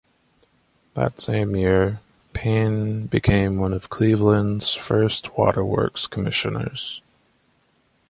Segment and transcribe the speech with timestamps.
[0.95, 1.99] That same year,
[2.33, 7.03] Payne became one of Cleveland's first water works commissioners.